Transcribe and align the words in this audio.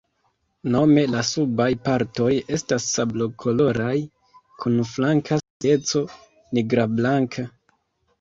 Nome 0.75 1.01
la 1.15 1.19
subaj 1.31 1.65
partoj 1.87 2.29
estas 2.57 2.87
sablokoloraj 2.93 3.93
kun 4.63 4.79
flanka 4.93 5.39
strieco 5.43 6.03
nigrablanka. 6.59 7.47